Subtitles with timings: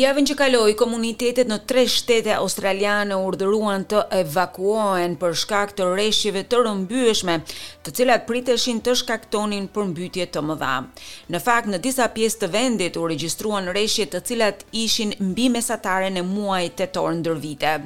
[0.00, 6.44] Javën që kaloi, komunitetet në tre shtete australiane urdhëruan të evakuohen për shkak të rreshjeve
[6.48, 7.34] të rëmbyeshme,
[7.84, 10.78] të cilat priteshin të shkaktonin përmbytje të mëdha.
[11.34, 16.16] Në fakt, në disa pjesë të vendit u regjistruan rreshje të cilat ishin mbi mesataren
[16.16, 17.76] e muajit tetor ndër vite.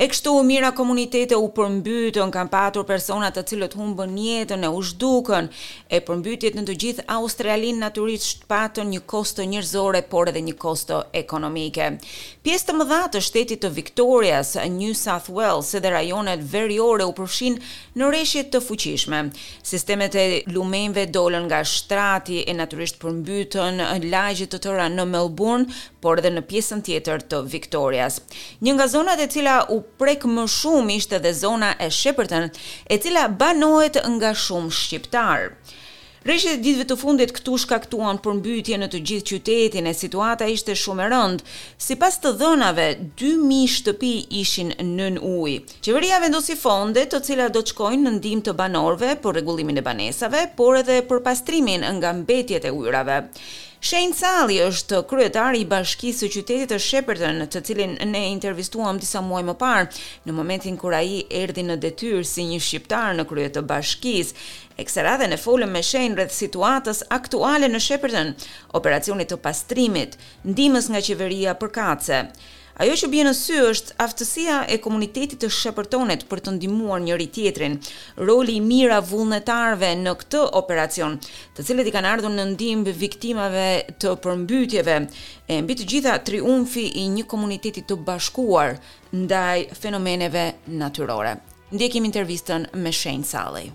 [0.00, 4.78] E kështu mira komunitete u përmbytën, kanë patur persona të cilët humbën jetën e u
[4.80, 5.50] zhdukën.
[5.92, 11.02] E përmbytjet në të gjithë Australinë natyrisht patën një kosto njerëzore, por edhe një kosto
[11.20, 11.90] ekonomike.
[12.40, 17.60] Pjesë të mëdha të shtetit të Victorias, New South Wales dhe rajonet veriore u përfshin
[17.92, 19.22] në rreshje të fuqishme.
[19.60, 25.68] Sistemet e lumenjve dolën nga shtrati e natyrisht përmbytën lagje të tëra në Melbourne,
[26.00, 28.22] por edhe në pjesën tjetër të Victorias.
[28.64, 32.50] Një nga zonat e cila u prek më shumë ishte dhe zona e Shepperton,
[32.86, 35.54] e cila banohet nga shumë shqiptar.
[36.20, 40.74] Rreshtet e ditëve të fundit këtu shkaktuan përmbytje në të gjithë qytetin e situata ishte
[40.76, 41.46] shumë e rëndë.
[41.80, 42.88] Sipas të dhënave,
[43.22, 44.10] 2000 shtëpi
[44.42, 45.78] ishin nën ujë.
[45.80, 49.86] Qeveria vendosi fonde, të cilat do të shkojnë në ndihmë të banorëve për rregullimin e
[49.88, 53.22] banesave, por edhe për pastrimin nga mbetjet e ujrave.
[53.80, 59.22] Shane Sally është kryetari i bashkisë së qytetit të Shepperton, të cilin ne intervistuam disa
[59.24, 59.86] muaj më parë,
[60.28, 64.36] në momentin kur ai erdhi në detyrë si një shqiptar në krye të bashkisë.
[64.84, 68.34] Ekseradhe në folëm me Shane rreth situatës aktuale në Shepperton,
[68.76, 72.24] operacionit të pastrimit, ndihmës nga qeveria për kace.
[72.80, 77.26] Ajo që bie në sy është aftësia e komunitetit të shepërtonet për të ndihmuar njëri
[77.28, 77.74] tjetrin,
[78.16, 81.18] roli i mira vullnetarëve në këtë operacion,
[81.56, 83.66] të cilët i kanë ardhur në ndihmë viktimave
[84.00, 84.96] të përmbytjeve,
[85.44, 88.78] e mbi të gjitha triumfi i një komuniteti të bashkuar
[89.12, 91.36] ndaj fenomeneve natyrore.
[91.76, 93.68] Ndjekim intervistën me Shane Sally.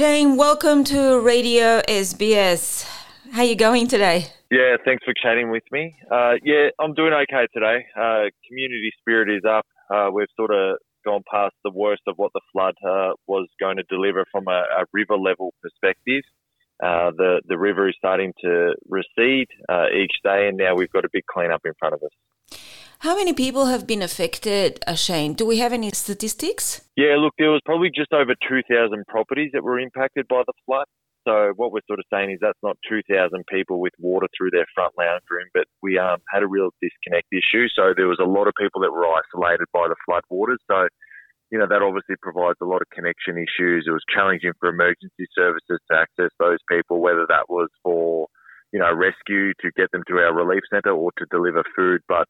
[0.00, 2.88] Shane, welcome to Radio SBS.
[3.32, 4.28] How you going today?
[4.50, 5.94] Yeah, thanks for chatting with me.
[6.10, 7.84] Uh, yeah, I'm doing okay today.
[7.94, 9.66] Uh, community spirit is up.
[9.94, 13.76] Uh, we've sort of gone past the worst of what the flood uh, was going
[13.76, 16.22] to deliver from a, a river level perspective.
[16.82, 21.04] Uh, the the river is starting to recede uh, each day, and now we've got
[21.04, 22.12] a big cleanup in front of us.
[23.00, 25.32] How many people have been affected, uh, Shane?
[25.32, 26.84] Do we have any statistics?
[26.96, 28.68] Yeah, look, there was probably just over 2,000
[29.08, 30.84] properties that were impacted by the flood.
[31.24, 33.08] So what we're sort of saying is that's not 2,000
[33.48, 37.32] people with water through their front lounge room, but we um, had a real disconnect
[37.32, 37.72] issue.
[37.72, 40.60] So there was a lot of people that were isolated by the flood waters.
[40.68, 40.84] So,
[41.48, 43.88] you know, that obviously provides a lot of connection issues.
[43.88, 48.28] It was challenging for emergency services to access those people, whether that was for,
[48.74, 52.04] you know, rescue to get them to our relief centre or to deliver food.
[52.06, 52.28] But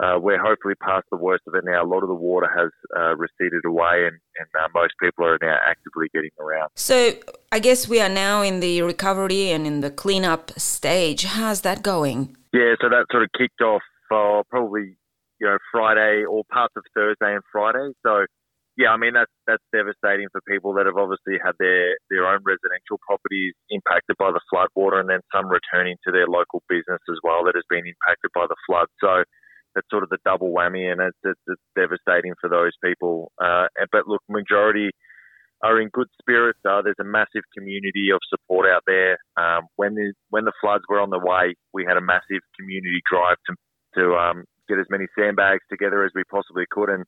[0.00, 1.82] uh, we're hopefully past the worst of it now.
[1.82, 5.38] A lot of the water has uh, receded away, and, and uh, most people are
[5.42, 6.70] now actively getting around.
[6.76, 7.14] So,
[7.50, 11.24] I guess we are now in the recovery and in the cleanup stage.
[11.24, 12.36] How's that going?
[12.52, 13.82] Yeah, so that sort of kicked off
[14.14, 14.96] uh, probably
[15.40, 17.90] you know Friday or parts of Thursday and Friday.
[18.06, 18.24] So,
[18.76, 22.38] yeah, I mean that's that's devastating for people that have obviously had their their own
[22.46, 27.02] residential properties impacted by the flood water, and then some returning to their local business
[27.10, 28.86] as well that has been impacted by the flood.
[29.02, 29.26] So
[29.78, 33.32] it's sort of the double whammy, and it's, it's, it's devastating for those people.
[33.42, 34.90] Uh, but look, majority
[35.62, 36.58] are in good spirits.
[36.68, 39.18] Uh, there's a massive community of support out there.
[39.36, 43.00] Um, when the when the floods were on the way, we had a massive community
[43.10, 43.54] drive to
[44.00, 47.04] to um, get as many sandbags together as we possibly could, and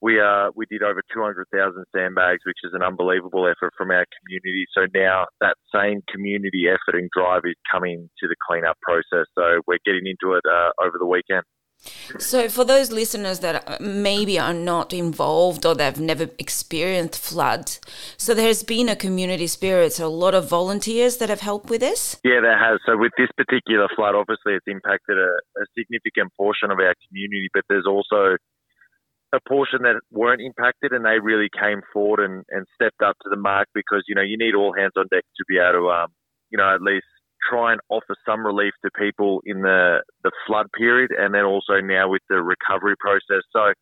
[0.00, 1.50] we uh, we did over 200,000
[1.94, 4.66] sandbags, which is an unbelievable effort from our community.
[4.72, 9.26] So now that same community effort and drive is coming to the cleanup process.
[9.34, 11.42] So we're getting into it uh, over the weekend.
[12.18, 17.78] So, for those listeners that maybe are not involved or they've never experienced flood,
[18.16, 21.80] so there's been a community spirit, so a lot of volunteers that have helped with
[21.80, 22.20] this?
[22.24, 22.80] Yeah, there has.
[22.84, 25.30] So, with this particular flood, obviously it's impacted a,
[25.60, 28.36] a significant portion of our community, but there's also
[29.32, 33.28] a portion that weren't impacted and they really came forward and, and stepped up to
[33.28, 35.90] the mark because, you know, you need all hands on deck to be able to,
[35.90, 36.08] um,
[36.50, 37.04] you know, at least
[37.48, 41.80] try and offer some relief to people in the, the flood period and then also
[41.82, 43.42] now with the recovery process.
[43.52, 43.72] So,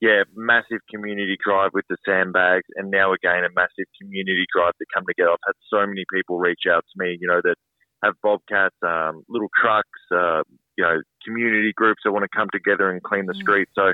[0.00, 4.86] yeah, massive community drive with the sandbags and now again a massive community drive to
[4.94, 5.32] come together.
[5.32, 7.56] I've had so many people reach out to me, you know, that
[8.04, 10.42] have bobcats, um, little trucks, uh,
[10.76, 13.40] you know, community groups that want to come together and clean the mm.
[13.40, 13.72] streets.
[13.74, 13.92] So,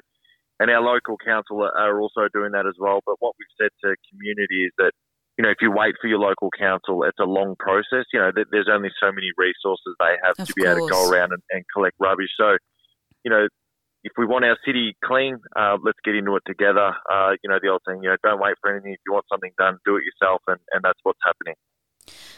[0.59, 3.01] and our local council are also doing that as well.
[3.07, 4.93] But what we've said to community is that
[5.39, 8.05] you know, if you wait for your local council, it's a long process.
[8.13, 10.77] You know, there's only so many resources they have of to be course.
[10.77, 12.31] able to go around and, and collect rubbish.
[12.37, 12.57] So,
[13.25, 13.49] you know,
[14.05, 16.93] if we want our city clean, uh, let's get into it together.
[17.11, 18.93] Uh, you know, the old saying, you know, don't wait for anything.
[18.93, 21.55] If you want something done, do it yourself, and, and that's what's happening.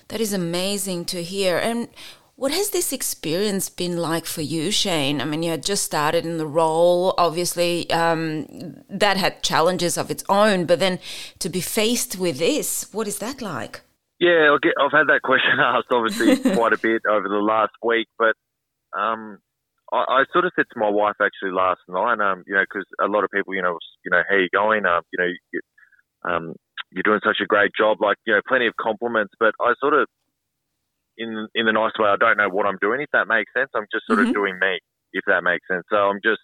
[0.08, 1.56] That is amazing to hear.
[1.58, 1.88] And
[2.36, 5.20] what has this experience been like for you, Shane?
[5.20, 7.14] I mean, you had just started in the role.
[7.16, 10.98] Obviously, um, that had challenges of its own, but then
[11.38, 13.82] to be faced with this, what is that like?
[14.18, 18.34] Yeah, I've had that question asked obviously quite a bit over the last week, but
[18.98, 19.38] um,
[19.92, 22.86] I, I, sort of said to my wife actually last night, um, you know, because
[23.00, 24.86] a lot of people, you know, you know, how you going?
[24.86, 25.60] Um, you know, you,
[26.24, 26.54] um,
[26.90, 29.94] you're doing such a great job, like you know, plenty of compliments, but I sort
[29.94, 30.06] of
[31.18, 32.08] in in the nice way.
[32.08, 33.70] I don't know what I'm doing, if that makes sense.
[33.74, 34.28] I'm just sort mm-hmm.
[34.28, 34.80] of doing me,
[35.12, 35.84] if that makes sense.
[35.90, 36.42] So I'm just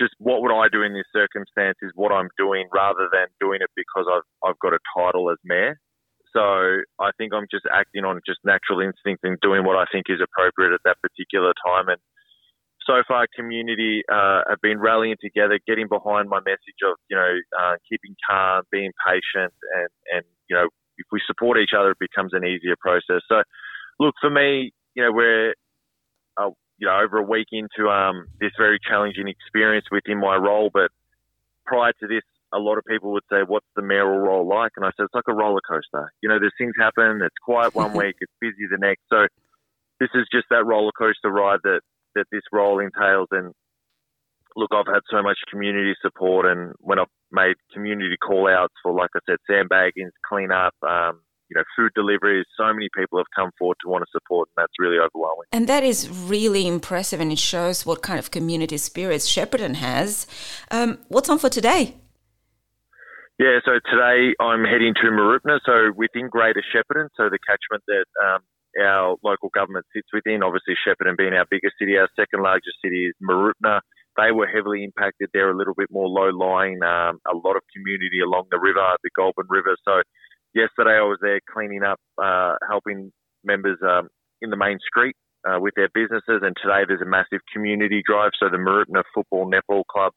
[0.00, 3.60] just what would I do in this circumstance is what I'm doing rather than doing
[3.60, 5.78] it because I've I've got a title as mayor.
[6.32, 10.06] So I think I'm just acting on just natural instinct and doing what I think
[10.08, 11.88] is appropriate at that particular time.
[11.88, 11.98] And
[12.86, 17.34] so far, community uh, have been rallying together, getting behind my message of you know
[17.58, 21.98] uh, keeping calm, being patient, and and you know if we support each other, it
[22.00, 23.22] becomes an easier process.
[23.28, 23.42] So
[24.00, 25.54] look, for me, you know, we're
[26.36, 30.70] uh, you know over a week into um, this very challenging experience within my role,
[30.72, 30.90] but
[31.66, 34.84] prior to this, a lot of people would say, "What's the mayoral role like?" And
[34.84, 36.10] I said, "It's like a roller coaster.
[36.22, 37.20] You know, there's things happen.
[37.22, 39.02] It's quiet one week, it's busy the next.
[39.08, 39.28] So
[40.00, 41.82] this is just that roller coaster ride that
[42.16, 43.28] that this role entails.
[43.30, 43.52] And
[44.56, 48.92] look, I've had so much community support, and when I've made community call outs for,
[48.92, 51.20] like I said, sandbaggings, clean up, um,
[51.50, 52.46] you know, food deliveries.
[52.56, 55.46] So many people have come forward to want to support, and that's really overwhelming.
[55.52, 60.26] And that is really impressive, and it shows what kind of community spirit Shepparton has.
[60.70, 61.96] Um, what's on for today?
[63.38, 68.04] Yeah, so today I'm heading to Mooroopna, so within Greater Shepparton, so the catchment that
[68.22, 68.40] um,
[68.78, 70.42] our local government sits within.
[70.42, 73.80] Obviously, Shepparton being our biggest city, our second largest city is Mooroopna.
[74.16, 75.30] They were heavily impacted.
[75.32, 76.82] They're a little bit more low lying.
[76.82, 79.76] Um, a lot of community along the river, the Goulburn River.
[79.84, 80.02] So
[80.54, 83.12] yesterday I was there cleaning up, uh, helping
[83.44, 84.08] members um,
[84.42, 85.16] in the main street
[85.46, 86.42] uh, with their businesses.
[86.42, 88.32] And today there's a massive community drive.
[88.38, 90.12] So the Mooroopna Football Netball Club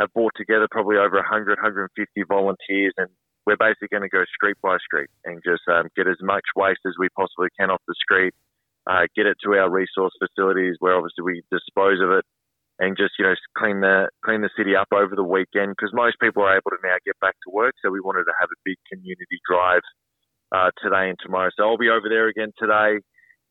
[0.00, 1.92] have brought together probably over 100, 150
[2.28, 3.08] volunteers, and
[3.46, 6.80] we're basically going to go street by street and just um, get as much waste
[6.86, 8.32] as we possibly can off the street,
[8.88, 12.24] uh, get it to our resource facilities where obviously we dispose of it,
[12.80, 16.16] and just you know clean the clean the city up over the weekend because most
[16.18, 17.74] people are able to now get back to work.
[17.84, 19.84] So we wanted to have a big community drive
[20.50, 21.50] uh, today and tomorrow.
[21.56, 22.98] So I'll be over there again today,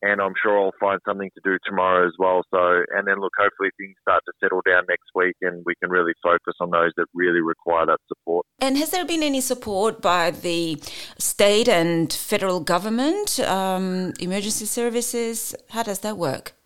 [0.02, 2.42] and I'm sure I'll find something to do tomorrow as well.
[2.50, 5.90] So and then look, hopefully things start to settle down next week, and we can
[5.90, 8.44] really focus on those that really require that support.
[8.58, 10.82] And has there been any support by the
[11.18, 15.54] state and federal government, um, emergency services?
[15.70, 16.59] How does that work?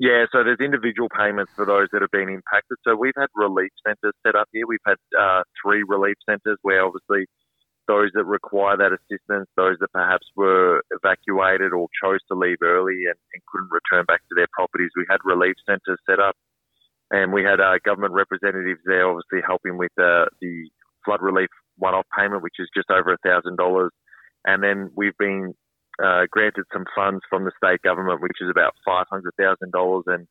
[0.00, 2.78] Yeah, so there's individual payments for those that have been impacted.
[2.88, 4.64] So we've had relief centres set up here.
[4.66, 7.26] We've had uh, three relief centres where obviously
[7.86, 13.04] those that require that assistance, those that perhaps were evacuated or chose to leave early
[13.12, 16.34] and, and couldn't return back to their properties, we had relief centres set up.
[17.10, 20.70] And we had uh, government representatives there obviously helping with uh, the
[21.04, 23.90] flood relief one-off payment, which is just over a $1,000.
[24.46, 25.52] And then we've been
[26.02, 30.02] uh, granted some funds from the state government, which is about $500,000.
[30.06, 30.26] And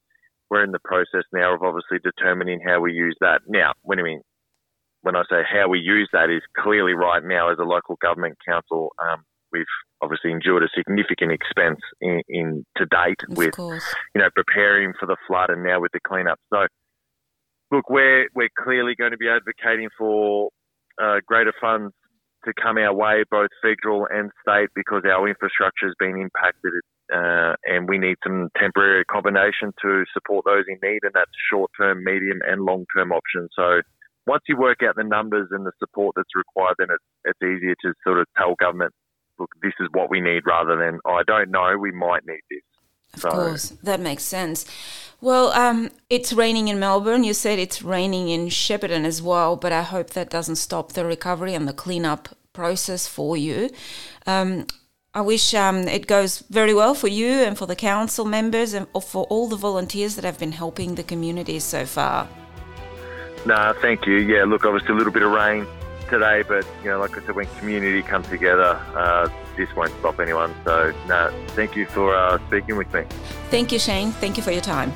[0.50, 3.42] we're in the process now of obviously determining how we use that.
[3.48, 4.22] Now, when I mean,
[5.02, 8.38] when I say how we use that is clearly right now as a local government
[8.48, 9.66] council, um, we've
[10.02, 13.84] obviously endured a significant expense in, in to date of with, course.
[14.14, 16.40] you know, preparing for the flood and now with the cleanup.
[16.52, 16.66] So,
[17.72, 20.50] look, we're, we're clearly going to be advocating for
[21.02, 21.94] uh, greater funds
[22.46, 26.74] to come our way, both federal and state, because our infrastructure has been impacted,
[27.14, 32.04] uh, and we need some temporary combination to support those in need, and that's short-term,
[32.04, 33.50] medium, and long-term options.
[33.56, 33.82] So
[34.28, 37.76] once you work out the numbers and the support that's required, then it's, it's easier
[37.82, 38.94] to sort of tell government,
[39.40, 42.42] look, this is what we need, rather than oh, I don't know, we might need
[42.50, 42.62] this.
[43.14, 43.30] Of so.
[43.30, 44.66] course, that makes sense.
[45.22, 47.24] Well, um, it's raining in Melbourne.
[47.24, 51.06] You said it's raining in Shepparton as well, but I hope that doesn't stop the
[51.06, 53.70] recovery and the cleanup process for you.
[54.26, 54.68] Um,
[55.14, 58.88] I wish um, it goes very well for you and for the council members and
[59.02, 62.30] for all the volunteers that have been helping the community so far.
[63.46, 64.18] No, thank you.
[64.18, 65.66] Yeah, look, obviously a little bit of rain
[66.10, 70.20] today, but you know, like I said, when community comes together, uh, this won't stop
[70.20, 70.54] anyone.
[70.66, 73.04] So, no, thank you for uh, speaking with me.
[73.50, 74.12] Thank you, Shane.
[74.12, 74.92] Thank you for your time.